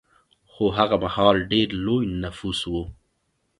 [0.51, 2.73] خو هغه مهال ډېر لوی نفوس و